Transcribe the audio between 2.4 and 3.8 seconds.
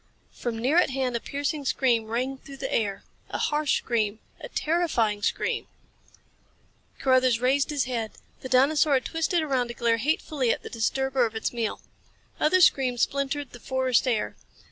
the air. A harsh